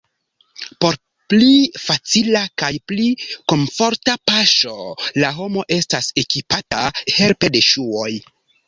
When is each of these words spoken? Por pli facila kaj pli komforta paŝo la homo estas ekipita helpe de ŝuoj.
Por 0.85 0.95
pli 1.33 1.49
facila 1.81 2.41
kaj 2.63 2.71
pli 2.93 3.07
komforta 3.55 4.17
paŝo 4.31 4.75
la 5.23 5.33
homo 5.39 5.69
estas 5.81 6.13
ekipita 6.25 6.85
helpe 7.21 7.57
de 7.59 7.67
ŝuoj. 7.73 8.13